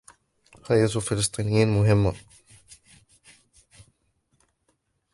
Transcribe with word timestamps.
حياة 0.67 0.89
الفلسطينيين 0.95 1.67
مهمة. 1.67 2.13